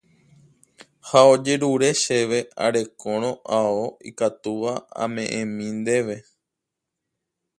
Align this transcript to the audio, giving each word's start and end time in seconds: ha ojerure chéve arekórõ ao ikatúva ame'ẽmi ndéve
ha 1.07 1.21
ojerure 1.31 1.89
chéve 2.03 2.39
arekórõ 2.65 3.31
ao 3.59 3.81
ikatúva 4.09 4.73
ame'ẽmi 5.03 5.67
ndéve 5.79 6.17